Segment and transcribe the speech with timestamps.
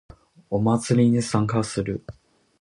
[0.49, 2.03] お祭りに参加する